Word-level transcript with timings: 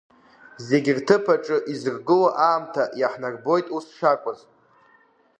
Зегьы 0.67 0.91
рҭыԥ 0.97 1.25
аҿы 1.33 1.57
изыргыло 1.71 2.29
аамҭа 2.47 2.83
иаҳнарбоит 2.99 3.67
ус 3.75 3.85
шакәыз. 3.97 4.39